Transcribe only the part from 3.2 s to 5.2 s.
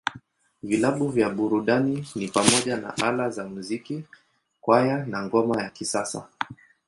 za Muziki, Kwaya,